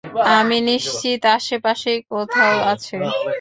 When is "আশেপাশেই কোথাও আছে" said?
1.35-2.95